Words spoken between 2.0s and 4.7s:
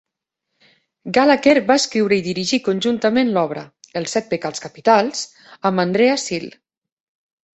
i dirigir conjuntament l'obra, "Els Set Pecats